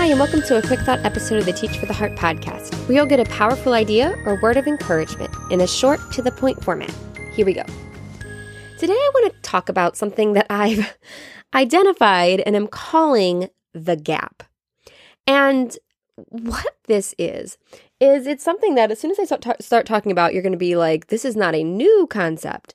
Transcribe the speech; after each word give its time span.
Hi, 0.00 0.06
and 0.06 0.18
welcome 0.18 0.40
to 0.40 0.56
a 0.56 0.62
quick 0.62 0.80
thought 0.80 1.04
episode 1.04 1.40
of 1.40 1.44
the 1.44 1.52
Teach 1.52 1.76
for 1.76 1.84
the 1.84 1.92
Heart 1.92 2.16
podcast, 2.16 2.72
where 2.88 2.96
you'll 2.96 3.04
get 3.04 3.20
a 3.20 3.26
powerful 3.26 3.74
idea 3.74 4.16
or 4.24 4.40
word 4.40 4.56
of 4.56 4.66
encouragement 4.66 5.30
in 5.50 5.60
a 5.60 5.66
short, 5.66 6.00
to 6.12 6.22
the 6.22 6.30
point 6.30 6.64
format. 6.64 6.90
Here 7.34 7.44
we 7.44 7.52
go. 7.52 7.64
Today, 8.78 8.94
I 8.94 9.10
want 9.12 9.30
to 9.30 9.40
talk 9.42 9.68
about 9.68 9.98
something 9.98 10.32
that 10.32 10.46
I've 10.48 10.96
identified 11.54 12.40
and 12.40 12.56
am 12.56 12.66
calling 12.66 13.50
the 13.74 13.94
gap. 13.94 14.42
And 15.26 15.76
what 16.30 16.78
this 16.86 17.14
is, 17.18 17.58
is 18.00 18.26
it's 18.26 18.42
something 18.42 18.76
that 18.76 18.90
as 18.90 18.98
soon 18.98 19.10
as 19.10 19.18
I 19.18 19.24
start, 19.24 19.42
ta- 19.42 19.56
start 19.60 19.84
talking 19.84 20.12
about, 20.12 20.32
you're 20.32 20.42
going 20.42 20.52
to 20.52 20.58
be 20.58 20.76
like, 20.76 21.08
this 21.08 21.26
is 21.26 21.36
not 21.36 21.54
a 21.54 21.62
new 21.62 22.06
concept 22.08 22.74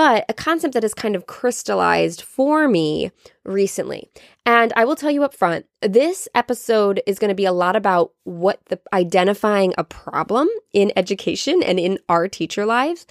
but 0.00 0.24
a 0.30 0.32
concept 0.32 0.72
that 0.72 0.82
has 0.82 0.94
kind 0.94 1.14
of 1.14 1.26
crystallized 1.26 2.22
for 2.22 2.66
me 2.68 3.10
recently. 3.44 4.08
And 4.46 4.72
I 4.74 4.86
will 4.86 4.96
tell 4.96 5.10
you 5.10 5.24
up 5.24 5.34
front, 5.34 5.66
this 5.82 6.26
episode 6.34 7.02
is 7.06 7.18
going 7.18 7.28
to 7.28 7.34
be 7.34 7.44
a 7.44 7.52
lot 7.52 7.76
about 7.76 8.12
what 8.24 8.64
the 8.70 8.80
identifying 8.94 9.74
a 9.76 9.84
problem 9.84 10.48
in 10.72 10.90
education 10.96 11.62
and 11.62 11.78
in 11.78 11.98
our 12.08 12.28
teacher 12.28 12.64
lives. 12.64 13.06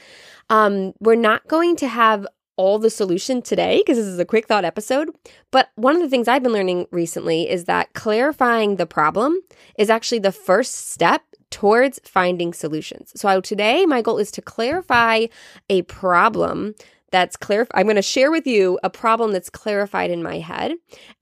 Um, 0.50 0.94
we're 1.00 1.14
not 1.14 1.48
going 1.48 1.76
to 1.76 1.88
have 1.88 2.26
all 2.58 2.80
the 2.80 2.90
solution 2.90 3.44
today 3.44 3.78
because 3.78 3.98
this 3.98 4.08
is 4.08 4.18
a 4.18 4.26
quick 4.26 4.48
thought 4.48 4.66
episode. 4.66 5.12
But 5.52 5.70
one 5.76 5.96
of 5.96 6.02
the 6.02 6.10
things 6.10 6.28
I've 6.28 6.42
been 6.42 6.54
learning 6.54 6.88
recently 6.92 7.48
is 7.48 7.66
that 7.66 7.94
clarifying 7.94 8.78
the 8.78 8.88
problem 8.88 9.40
is 9.78 9.92
actually 9.92 10.20
the 10.20 10.32
first 10.32 10.90
step 10.90 11.22
towards 11.52 12.00
finding 12.04 12.54
solutions. 12.54 13.12
So 13.16 13.42
today, 13.42 13.86
my 13.86 14.02
goal 14.02 14.18
is 14.18 14.32
to 14.32 14.42
clarify 14.42 15.28
a 15.70 15.82
problem 15.84 16.76
that's 17.12 17.36
clear. 17.36 17.68
I'm 17.74 17.86
going 17.86 17.96
to 17.96 18.02
share 18.02 18.32
with 18.32 18.46
you 18.46 18.80
a 18.84 18.90
problem 18.90 19.32
that's 19.32 19.50
clarified 19.50 20.12
in 20.12 20.22
my 20.22 20.40
head, 20.40 20.74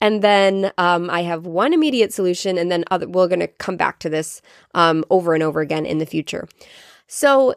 and 0.02 0.22
then 0.22 0.72
um, 0.78 1.10
I 1.10 1.22
have 1.22 1.46
one 1.46 1.74
immediate 1.74 2.14
solution, 2.14 2.58
and 2.58 2.72
then 2.72 2.84
other, 2.92 3.08
we're 3.08 3.28
going 3.28 3.40
to 3.40 3.48
come 3.48 3.78
back 3.78 4.00
to 4.00 4.10
this 4.10 4.42
um, 4.74 5.04
over 5.10 5.34
and 5.34 5.44
over 5.44 5.62
again 5.62 5.86
in 5.86 5.98
the 5.98 6.06
future. 6.06 6.48
So, 7.08 7.56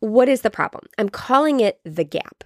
what 0.00 0.28
is 0.28 0.42
the 0.42 0.50
problem? 0.50 0.86
I'm 0.98 1.08
calling 1.08 1.60
it 1.60 1.80
the 1.84 2.04
gap. 2.04 2.44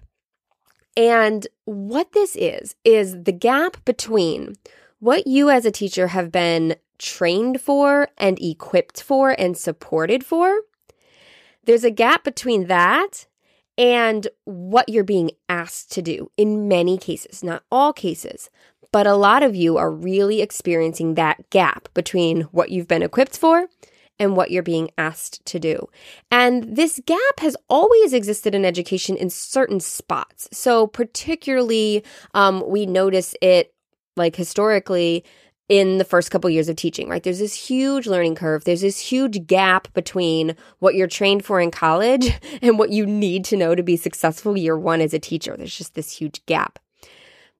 And 0.96 1.46
what 1.64 2.12
this 2.12 2.36
is, 2.36 2.74
is 2.84 3.22
the 3.22 3.32
gap 3.32 3.84
between 3.84 4.54
what 5.00 5.26
you 5.26 5.50
as 5.50 5.64
a 5.64 5.70
teacher 5.70 6.08
have 6.08 6.32
been 6.32 6.76
trained 6.98 7.60
for 7.60 8.08
and 8.18 8.40
equipped 8.42 9.02
for 9.02 9.30
and 9.38 9.56
supported 9.56 10.24
for. 10.24 10.62
There's 11.64 11.84
a 11.84 11.90
gap 11.90 12.24
between 12.24 12.66
that 12.66 13.26
and 13.76 14.26
what 14.44 14.88
you're 14.88 15.04
being 15.04 15.30
asked 15.48 15.92
to 15.92 16.02
do 16.02 16.30
in 16.36 16.66
many 16.66 16.98
cases, 16.98 17.44
not 17.44 17.62
all 17.70 17.92
cases. 17.92 18.50
But 18.90 19.06
a 19.06 19.14
lot 19.14 19.42
of 19.42 19.54
you 19.54 19.76
are 19.76 19.90
really 19.90 20.40
experiencing 20.40 21.14
that 21.14 21.50
gap 21.50 21.88
between 21.94 22.42
what 22.52 22.70
you've 22.70 22.88
been 22.88 23.02
equipped 23.02 23.36
for 23.36 23.68
and 24.18 24.36
what 24.36 24.50
you're 24.50 24.62
being 24.62 24.90
asked 24.98 25.44
to 25.46 25.60
do. 25.60 25.88
And 26.30 26.76
this 26.76 27.00
gap 27.06 27.40
has 27.40 27.56
always 27.68 28.12
existed 28.12 28.54
in 28.54 28.64
education 28.64 29.16
in 29.16 29.30
certain 29.30 29.78
spots. 29.78 30.48
So, 30.52 30.86
particularly, 30.86 32.02
um, 32.34 32.64
we 32.66 32.86
notice 32.86 33.34
it 33.40 33.74
like 34.16 34.36
historically 34.36 35.24
in 35.68 35.98
the 35.98 36.04
first 36.04 36.30
couple 36.30 36.48
years 36.48 36.68
of 36.68 36.76
teaching, 36.76 37.08
right? 37.08 37.22
There's 37.22 37.38
this 37.38 37.54
huge 37.54 38.06
learning 38.06 38.36
curve. 38.36 38.64
There's 38.64 38.80
this 38.80 38.98
huge 38.98 39.46
gap 39.46 39.92
between 39.92 40.56
what 40.78 40.94
you're 40.94 41.06
trained 41.06 41.44
for 41.44 41.60
in 41.60 41.70
college 41.70 42.32
and 42.62 42.78
what 42.78 42.90
you 42.90 43.04
need 43.06 43.44
to 43.46 43.56
know 43.56 43.74
to 43.74 43.82
be 43.82 43.96
successful 43.96 44.56
year 44.56 44.78
one 44.78 45.00
as 45.00 45.12
a 45.12 45.18
teacher. 45.18 45.56
There's 45.56 45.76
just 45.76 45.94
this 45.94 46.12
huge 46.12 46.44
gap. 46.46 46.78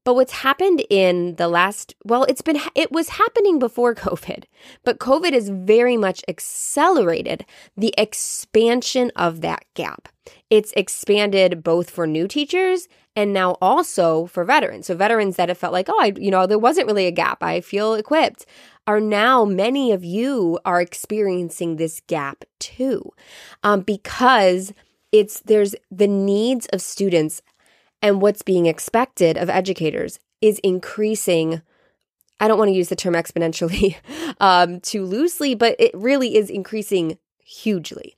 But 0.05 0.15
what's 0.15 0.33
happened 0.33 0.83
in 0.89 1.35
the 1.35 1.49
last, 1.49 1.95
well, 2.03 2.25
it's 2.25 2.41
been, 2.41 2.59
it 2.75 2.91
was 2.91 3.11
happening 3.11 3.59
before 3.59 3.95
COVID, 3.95 4.45
but 4.83 4.99
COVID 4.99 5.35
has 5.35 5.51
very 5.51 5.99
much 5.99 6.25
accelerated 6.29 7.45
the 7.77 7.93
expansion 7.99 9.13
of 9.17 9.43
that 9.43 9.65
gap. 9.75 10.09
It's 10.51 10.73
expanded 10.77 11.63
both 11.63 11.91
for 11.91 12.07
new 12.07 12.29
teachers 12.29 12.89
and 13.17 13.33
now 13.33 13.57
also 13.61 14.27
for 14.27 14.45
veterans. 14.45 14.87
So 14.87 14.95
veterans 14.95 15.37
that 15.37 15.49
have 15.49 15.59
felt 15.59 15.73
like, 15.73 15.89
oh, 15.89 16.01
I, 16.01 16.13
you 16.17 16.31
know, 16.31 16.47
there 16.47 16.59
wasn't 16.59 16.87
really 16.87 17.07
a 17.07 17.13
gap. 17.13 17.43
I 17.43 17.61
feel 17.61 17.95
equipped. 17.95 18.47
Are 18.87 19.01
now 19.01 19.45
many 19.45 19.93
of 19.93 20.05
you 20.05 20.59
are 20.65 20.81
experiencing 20.81 21.77
this 21.77 22.01
gap 22.07 22.45
too, 22.59 23.11
um, 23.63 23.83
because 23.83 24.73
it's 25.13 25.41
there's 25.41 25.75
the 25.91 26.09
needs 26.09 26.67
of 26.73 26.81
students 26.81 27.43
and 28.01 28.23
what's 28.23 28.43
being 28.43 28.67
expected 28.67 29.37
of 29.37 29.51
educators 29.51 30.19
is 30.41 30.59
increasing. 30.61 31.63
I 32.41 32.49
don't 32.49 32.59
want 32.59 32.69
to 32.69 32.77
use 32.77 32.89
the 32.89 32.97
term 32.97 33.15
exponentially 33.15 33.97
um, 34.41 34.81
too 34.81 35.05
loosely, 35.05 35.55
but 35.55 35.77
it 35.79 35.91
really 35.95 36.37
is 36.37 36.51
increasing 36.51 37.19
hugely. 37.45 38.15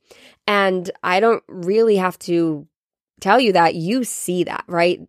And 0.51 0.91
I 1.01 1.21
don't 1.21 1.45
really 1.47 1.95
have 1.95 2.19
to 2.19 2.67
tell 3.21 3.39
you 3.39 3.53
that. 3.53 3.73
You 3.73 4.03
see 4.03 4.43
that, 4.43 4.65
right? 4.67 4.99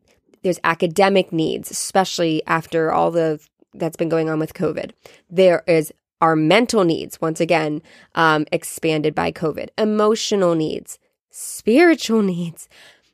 There's 0.44 0.60
academic 0.62 1.32
needs, 1.32 1.68
especially 1.68 2.46
after 2.46 2.92
all 2.92 3.10
the 3.10 3.40
that's 3.74 3.96
been 3.96 4.08
going 4.08 4.30
on 4.30 4.38
with 4.38 4.54
COVID. 4.54 4.92
There 5.28 5.64
is 5.66 5.92
our 6.20 6.36
mental 6.36 6.84
needs, 6.84 7.20
once 7.20 7.40
again, 7.40 7.82
um, 8.14 8.46
expanded 8.52 9.16
by 9.16 9.32
COVID, 9.32 9.70
emotional 9.76 10.54
needs, 10.54 11.00
spiritual 11.30 12.22
needs, 12.34 12.68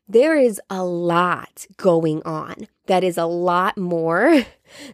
there 0.07 0.37
is 0.37 0.61
a 0.69 0.85
lot 0.85 1.67
going 1.79 2.23
on 2.25 2.69
that 2.89 3.03
is 3.03 3.17
a 3.17 3.25
lot 3.25 3.79
more 3.79 4.45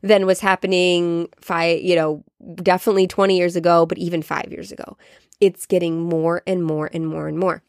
than 0.02 0.26
was 0.26 0.40
happening 0.40 1.28
five, 1.40 1.80
you 1.80 1.96
know, 1.96 2.24
definitely 2.56 3.06
20 3.06 3.36
years 3.36 3.56
ago, 3.56 3.86
but 3.86 3.98
even 3.98 4.22
five 4.22 4.48
years 4.50 4.72
ago. 4.72 4.96
It's 5.40 5.66
getting 5.66 6.02
more 6.02 6.42
and 6.46 6.64
more 6.64 6.90
and 6.92 7.06
more 7.06 7.28
and 7.28 7.38
more. 7.38 7.62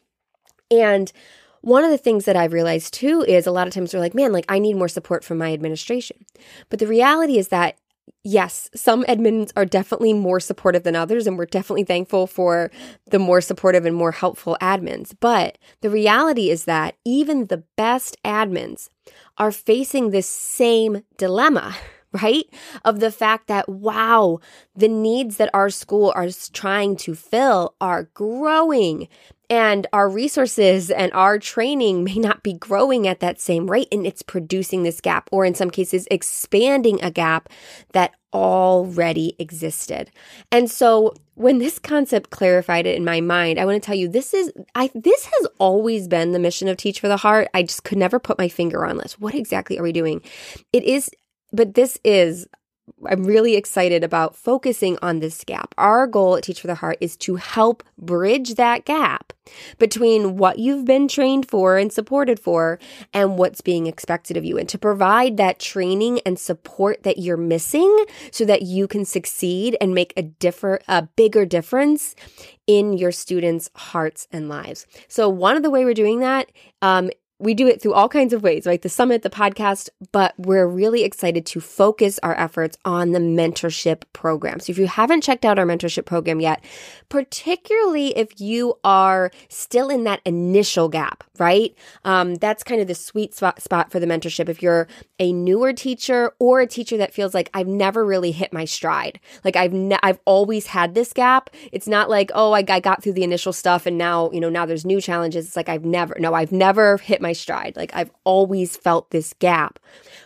And 0.70 1.12
one 1.60 1.84
of 1.84 1.90
the 1.90 1.98
things 1.98 2.24
that 2.26 2.36
I've 2.36 2.52
realized 2.52 2.94
too 2.94 3.24
is 3.26 3.46
a 3.46 3.50
lot 3.50 3.66
of 3.66 3.74
times 3.74 3.92
we're 3.92 4.00
like, 4.00 4.14
man, 4.14 4.32
like 4.32 4.44
I 4.48 4.58
need 4.58 4.74
more 4.74 4.88
support 4.88 5.24
from 5.24 5.38
my 5.38 5.52
administration. 5.52 6.24
But 6.68 6.78
the 6.78 6.86
reality 6.86 7.38
is 7.38 7.48
that 7.48 7.76
yes, 8.22 8.70
some 8.74 9.04
admins 9.04 9.52
are 9.56 9.64
definitely 9.64 10.12
more 10.12 10.40
supportive 10.40 10.82
than 10.82 10.96
others, 10.96 11.26
and 11.26 11.38
we're 11.38 11.46
definitely 11.46 11.84
thankful 11.84 12.26
for 12.26 12.70
the 13.10 13.18
more 13.18 13.40
supportive 13.40 13.86
and 13.86 13.96
more 13.96 14.12
helpful 14.12 14.56
admins. 14.60 15.14
But 15.18 15.58
the 15.80 15.90
reality 15.90 16.50
is 16.50 16.64
that 16.64 16.96
even 17.04 17.46
the 17.46 17.64
best 17.76 18.16
admins 18.24 18.88
are 19.38 19.52
facing 19.52 20.10
this 20.10 20.26
same 20.26 21.02
dilemma. 21.16 21.76
Right? 22.22 22.44
Of 22.84 23.00
the 23.00 23.10
fact 23.10 23.48
that, 23.48 23.68
wow, 23.68 24.40
the 24.74 24.88
needs 24.88 25.36
that 25.36 25.50
our 25.52 25.70
school 25.70 26.12
are 26.14 26.28
trying 26.52 26.96
to 26.96 27.14
fill 27.14 27.74
are 27.80 28.04
growing 28.14 29.08
and 29.48 29.86
our 29.92 30.08
resources 30.08 30.90
and 30.90 31.12
our 31.12 31.38
training 31.38 32.04
may 32.04 32.16
not 32.16 32.42
be 32.42 32.52
growing 32.52 33.06
at 33.06 33.20
that 33.20 33.40
same 33.40 33.70
rate 33.70 33.88
and 33.92 34.06
it's 34.06 34.22
producing 34.22 34.82
this 34.82 35.00
gap 35.00 35.28
or 35.32 35.44
in 35.44 35.54
some 35.54 35.70
cases 35.70 36.08
expanding 36.10 37.02
a 37.02 37.10
gap 37.10 37.48
that 37.92 38.14
already 38.32 39.34
existed. 39.38 40.10
And 40.52 40.70
so 40.70 41.14
when 41.34 41.58
this 41.58 41.78
concept 41.78 42.30
clarified 42.30 42.86
it 42.86 42.96
in 42.96 43.04
my 43.04 43.20
mind, 43.20 43.58
I 43.58 43.64
want 43.64 43.80
to 43.80 43.86
tell 43.86 43.94
you 43.94 44.08
this 44.08 44.34
is 44.34 44.52
I 44.74 44.90
this 44.94 45.26
has 45.26 45.46
always 45.58 46.08
been 46.08 46.32
the 46.32 46.38
mission 46.38 46.68
of 46.68 46.76
Teach 46.76 47.00
for 47.00 47.08
the 47.08 47.16
Heart. 47.16 47.48
I 47.54 47.62
just 47.62 47.84
could 47.84 47.98
never 47.98 48.18
put 48.18 48.38
my 48.38 48.48
finger 48.48 48.84
on 48.84 48.98
this. 48.98 49.18
What 49.18 49.34
exactly 49.34 49.78
are 49.78 49.82
we 49.82 49.92
doing? 49.92 50.22
It 50.72 50.84
is 50.84 51.10
but 51.52 51.74
this 51.74 51.98
is 52.04 52.46
I'm 53.04 53.24
really 53.24 53.56
excited 53.56 54.04
about 54.04 54.36
focusing 54.36 54.96
on 55.02 55.18
this 55.18 55.42
gap. 55.42 55.74
Our 55.76 56.06
goal 56.06 56.36
at 56.36 56.44
Teach 56.44 56.60
for 56.60 56.68
the 56.68 56.76
Heart 56.76 56.98
is 57.00 57.16
to 57.18 57.34
help 57.34 57.82
bridge 57.98 58.54
that 58.54 58.84
gap 58.84 59.32
between 59.78 60.36
what 60.36 60.58
you've 60.58 60.84
been 60.84 61.08
trained 61.08 61.48
for 61.48 61.78
and 61.78 61.92
supported 61.92 62.38
for 62.38 62.78
and 63.12 63.38
what's 63.38 63.60
being 63.60 63.86
expected 63.86 64.36
of 64.36 64.44
you, 64.44 64.56
and 64.56 64.68
to 64.68 64.78
provide 64.78 65.36
that 65.36 65.58
training 65.58 66.20
and 66.24 66.38
support 66.38 67.02
that 67.02 67.18
you're 67.18 67.36
missing 67.36 68.04
so 68.30 68.44
that 68.44 68.62
you 68.62 68.86
can 68.86 69.04
succeed 69.04 69.76
and 69.80 69.94
make 69.94 70.12
a 70.16 70.22
different, 70.22 70.82
a 70.86 71.02
bigger 71.02 71.44
difference 71.44 72.14
in 72.66 72.92
your 72.92 73.12
students' 73.12 73.68
hearts 73.74 74.28
and 74.30 74.48
lives. 74.48 74.86
So, 75.08 75.28
one 75.28 75.56
of 75.56 75.62
the 75.64 75.70
way 75.70 75.84
we're 75.84 75.94
doing 75.94 76.20
that 76.20 76.50
um, 76.82 77.10
we 77.38 77.52
do 77.52 77.66
it 77.66 77.82
through 77.82 77.92
all 77.92 78.08
kinds 78.08 78.32
of 78.32 78.42
ways, 78.42 78.66
right? 78.66 78.80
The 78.80 78.88
summit, 78.88 79.22
the 79.22 79.30
podcast, 79.30 79.90
but 80.12 80.34
we're 80.38 80.66
really 80.66 81.04
excited 81.04 81.44
to 81.46 81.60
focus 81.60 82.18
our 82.22 82.34
efforts 82.38 82.78
on 82.84 83.12
the 83.12 83.18
mentorship 83.18 84.04
program. 84.14 84.58
So 84.60 84.70
if 84.70 84.78
you 84.78 84.86
haven't 84.86 85.22
checked 85.22 85.44
out 85.44 85.58
our 85.58 85.66
mentorship 85.66 86.06
program 86.06 86.40
yet, 86.40 86.64
particularly 87.08 88.16
if 88.16 88.40
you 88.40 88.78
are 88.84 89.30
still 89.48 89.90
in 89.90 90.04
that 90.04 90.20
initial 90.24 90.88
gap, 90.88 91.24
right? 91.38 91.74
Um, 92.04 92.36
that's 92.36 92.62
kind 92.62 92.80
of 92.80 92.88
the 92.88 92.94
sweet 92.94 93.34
spot, 93.34 93.60
spot 93.60 93.92
for 93.92 94.00
the 94.00 94.06
mentorship. 94.06 94.48
If 94.48 94.62
you're 94.62 94.88
a 95.18 95.32
newer 95.32 95.72
teacher 95.72 96.32
or 96.38 96.60
a 96.60 96.66
teacher 96.66 96.96
that 96.96 97.12
feels 97.12 97.34
like 97.34 97.50
I've 97.52 97.68
never 97.68 98.04
really 98.04 98.32
hit 98.32 98.52
my 98.52 98.64
stride, 98.64 99.20
like 99.44 99.56
I've 99.56 99.72
ne- 99.72 99.98
I've 100.02 100.20
always 100.24 100.66
had 100.68 100.94
this 100.94 101.12
gap. 101.12 101.50
It's 101.72 101.86
not 101.86 102.08
like 102.08 102.30
oh 102.34 102.52
I, 102.52 102.64
I 102.68 102.80
got 102.80 103.02
through 103.02 103.12
the 103.12 103.24
initial 103.24 103.52
stuff 103.52 103.86
and 103.86 103.98
now 103.98 104.30
you 104.32 104.40
know 104.40 104.50
now 104.50 104.66
there's 104.66 104.84
new 104.84 105.00
challenges. 105.00 105.46
It's 105.46 105.56
like 105.56 105.68
I've 105.68 105.84
never 105.84 106.16
no 106.18 106.34
I've 106.34 106.52
never 106.52 106.96
hit 106.98 107.20
my 107.20 107.25
stride. 107.32 107.76
Like 107.76 107.90
I've 107.94 108.10
always 108.24 108.76
felt 108.76 109.10
this 109.10 109.34
gap. 109.38 109.78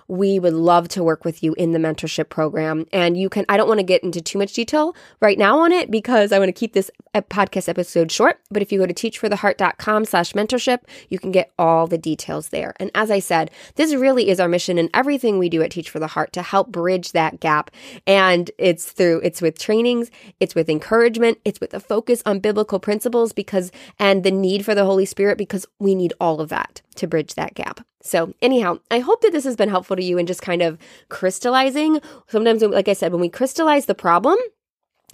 We 0.08 0.38
would 0.38 0.54
love 0.54 0.88
to 0.88 1.04
work 1.04 1.24
with 1.24 1.42
you 1.42 1.54
in 1.54 1.72
the 1.72 1.78
mentorship 1.78 2.28
program. 2.28 2.86
And 2.92 3.16
you 3.16 3.28
can, 3.28 3.44
I 3.48 3.56
don't 3.56 3.68
want 3.68 3.78
to 3.78 3.84
get 3.84 4.02
into 4.02 4.20
too 4.20 4.38
much 4.38 4.52
detail 4.52 4.94
right 5.20 5.38
now 5.38 5.60
on 5.60 5.70
it 5.70 5.90
because 5.90 6.32
I 6.32 6.38
want 6.38 6.48
to 6.48 6.52
keep 6.52 6.72
this 6.72 6.90
podcast 7.14 7.68
episode 7.68 8.10
short. 8.10 8.40
But 8.50 8.62
if 8.62 8.72
you 8.72 8.78
go 8.78 8.86
to 8.86 8.94
teachfortheheart.com 8.94 10.04
slash 10.04 10.32
mentorship, 10.32 10.80
you 11.08 11.18
can 11.18 11.30
get 11.30 11.52
all 11.58 11.86
the 11.86 11.98
details 11.98 12.48
there. 12.48 12.74
And 12.80 12.90
as 12.94 13.10
I 13.10 13.18
said, 13.18 13.50
this 13.76 13.94
really 13.94 14.28
is 14.28 14.40
our 14.40 14.48
mission 14.48 14.78
and 14.78 14.90
everything 14.94 15.38
we 15.38 15.48
do 15.48 15.62
at 15.62 15.70
Teach 15.70 15.90
for 15.90 15.98
the 15.98 16.08
Heart 16.08 16.32
to 16.34 16.42
help 16.42 16.72
bridge 16.72 17.12
that 17.12 17.40
gap. 17.40 17.70
And 18.06 18.50
it's 18.58 18.90
through, 18.90 19.20
it's 19.22 19.40
with 19.40 19.58
trainings, 19.58 20.10
it's 20.40 20.54
with 20.54 20.68
encouragement, 20.68 21.38
it's 21.44 21.60
with 21.60 21.74
a 21.74 21.80
focus 21.80 22.22
on 22.26 22.40
biblical 22.40 22.80
principles 22.80 23.32
because, 23.32 23.70
and 23.98 24.24
the 24.24 24.30
need 24.30 24.64
for 24.64 24.74
the 24.74 24.84
Holy 24.84 25.06
Spirit 25.06 25.38
because 25.38 25.66
we 25.78 25.94
need 25.94 26.12
all 26.20 26.40
of 26.40 26.48
that 26.48 26.82
to 26.96 27.06
bridge 27.06 27.34
that 27.34 27.54
gap. 27.54 27.80
So, 28.02 28.34
anyhow, 28.40 28.78
I 28.90 29.00
hope 29.00 29.20
that 29.22 29.32
this 29.32 29.44
has 29.44 29.56
been 29.56 29.68
helpful 29.68 29.96
to 29.96 30.04
you 30.04 30.18
in 30.18 30.26
just 30.26 30.42
kind 30.42 30.62
of 30.62 30.78
crystallizing. 31.08 32.00
Sometimes, 32.28 32.62
like 32.62 32.88
I 32.88 32.94
said, 32.94 33.12
when 33.12 33.20
we 33.20 33.28
crystallize 33.28 33.86
the 33.86 33.94
problem, 33.94 34.36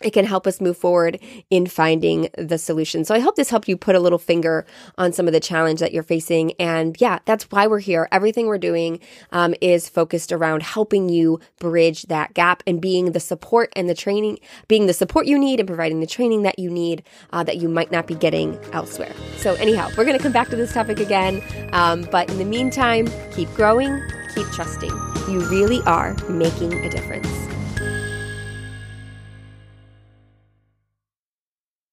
it 0.02 0.10
can 0.10 0.26
help 0.26 0.46
us 0.46 0.60
move 0.60 0.76
forward 0.76 1.18
in 1.48 1.66
finding 1.66 2.28
the 2.36 2.58
solution. 2.58 3.04
So 3.04 3.14
I 3.14 3.18
hope 3.18 3.36
this 3.36 3.48
helped 3.48 3.66
you 3.66 3.78
put 3.78 3.94
a 3.94 4.00
little 4.00 4.18
finger 4.18 4.66
on 4.98 5.12
some 5.14 5.26
of 5.26 5.32
the 5.32 5.40
challenge 5.40 5.80
that 5.80 5.92
you're 5.92 6.02
facing. 6.02 6.52
And 6.58 7.00
yeah, 7.00 7.20
that's 7.24 7.44
why 7.44 7.66
we're 7.66 7.78
here. 7.78 8.06
Everything 8.12 8.46
we're 8.46 8.58
doing 8.58 9.00
um, 9.32 9.54
is 9.62 9.88
focused 9.88 10.32
around 10.32 10.62
helping 10.62 11.08
you 11.08 11.40
bridge 11.58 12.02
that 12.04 12.34
gap 12.34 12.62
and 12.66 12.78
being 12.78 13.12
the 13.12 13.20
support 13.20 13.72
and 13.74 13.88
the 13.88 13.94
training, 13.94 14.38
being 14.68 14.86
the 14.86 14.92
support 14.92 15.26
you 15.26 15.38
need 15.38 15.60
and 15.60 15.66
providing 15.66 16.00
the 16.00 16.06
training 16.06 16.42
that 16.42 16.58
you 16.58 16.70
need 16.70 17.02
uh, 17.32 17.42
that 17.44 17.56
you 17.56 17.68
might 17.68 17.90
not 17.90 18.06
be 18.06 18.14
getting 18.14 18.58
elsewhere. 18.74 19.14
So 19.38 19.54
anyhow, 19.54 19.88
we're 19.96 20.04
going 20.04 20.18
to 20.18 20.22
come 20.22 20.32
back 20.32 20.48
to 20.50 20.56
this 20.56 20.74
topic 20.74 21.00
again. 21.00 21.42
Um, 21.72 22.06
but 22.10 22.28
in 22.28 22.36
the 22.36 22.44
meantime, 22.44 23.08
keep 23.32 23.48
growing, 23.54 24.02
keep 24.34 24.46
trusting. 24.48 24.90
You 25.30 25.40
really 25.48 25.80
are 25.86 26.14
making 26.28 26.74
a 26.74 26.90
difference. 26.90 27.55